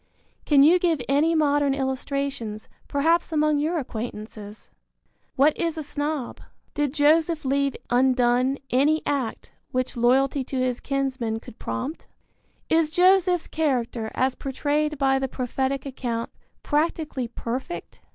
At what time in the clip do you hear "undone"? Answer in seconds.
7.91-8.57